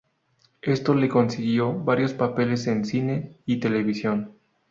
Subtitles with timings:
[0.63, 4.33] Esto le consiguió varios papeles en cine y televisión.